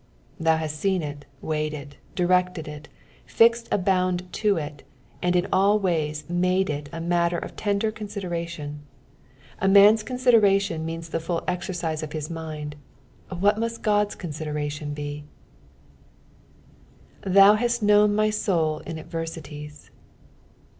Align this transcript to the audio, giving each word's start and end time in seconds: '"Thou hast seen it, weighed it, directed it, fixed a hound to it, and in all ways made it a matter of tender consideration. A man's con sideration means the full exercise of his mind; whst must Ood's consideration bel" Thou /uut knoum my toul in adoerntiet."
'"Thou 0.39 0.57
hast 0.57 0.79
seen 0.79 1.03
it, 1.03 1.25
weighed 1.43 1.75
it, 1.75 1.97
directed 2.15 2.67
it, 2.67 2.89
fixed 3.27 3.69
a 3.71 3.79
hound 3.79 4.23
to 4.33 4.57
it, 4.57 4.81
and 5.21 5.35
in 5.35 5.45
all 5.53 5.77
ways 5.77 6.27
made 6.27 6.71
it 6.71 6.89
a 6.91 6.99
matter 6.99 7.37
of 7.37 7.55
tender 7.55 7.91
consideration. 7.91 8.79
A 9.59 9.67
man's 9.67 10.01
con 10.01 10.17
sideration 10.17 10.85
means 10.85 11.09
the 11.09 11.19
full 11.19 11.43
exercise 11.47 12.01
of 12.01 12.13
his 12.13 12.31
mind; 12.31 12.77
whst 13.29 13.59
must 13.59 13.85
Ood's 13.87 14.15
consideration 14.15 14.95
bel" 14.95 15.21
Thou 17.35 17.55
/uut 17.57 17.81
knoum 17.83 18.15
my 18.15 18.31
toul 18.31 18.79
in 18.87 18.95
adoerntiet." 18.95 19.91